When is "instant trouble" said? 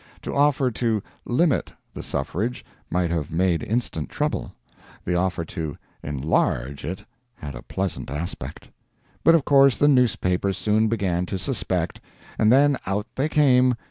3.61-4.51